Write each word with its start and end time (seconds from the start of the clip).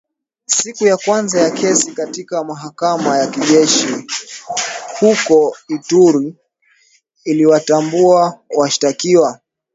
Siku 0.45 0.85
ya 0.87 0.97
kwanza 0.97 1.41
ya 1.41 1.51
kesi 1.51 1.91
katika 1.91 2.43
mahakama 2.43 3.17
ya 3.17 3.27
kijeshi 3.27 4.07
huko 4.99 5.57
Ituri 5.67 6.35
iliwatambua 7.25 8.39
washtakiwa 8.57 9.39